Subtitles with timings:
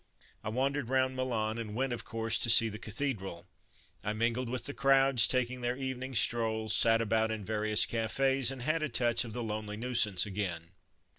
[0.43, 3.45] I wandered round Milan and went, of course, to see the cathedral.
[4.03, 8.63] I mingled with the crowds taking their evening strolls, sat about in various cafes, and
[8.63, 10.71] had a touch of the "lonely'' nuisance again.